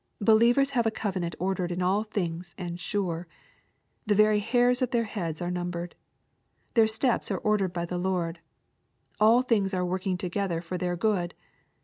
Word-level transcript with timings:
Believers 0.21 0.71
have 0.71 0.87
a 0.87 0.89
covenant 0.89 1.35
ordered 1.37 1.71
in 1.71 1.79
all 1.79 2.03
things 2.03 2.55
and 2.57 2.79
sure. 2.79 3.27
The 4.07 4.15
very 4.15 4.39
hairs 4.39 4.81
of 4.81 4.89
their 4.89 5.03
heads 5.03 5.43
are 5.43 5.51
numbered. 5.51 5.93
Their 6.73 6.87
steps 6.87 7.29
are 7.29 7.37
ordered 7.37 7.71
by 7.71 7.85
the 7.85 7.99
Lord. 7.99 8.39
All 9.19 9.43
things 9.43 9.75
are 9.75 9.85
working 9.85 10.17
together 10.17 10.59
for 10.59 10.75
their 10.79 10.95
good. 10.95 11.35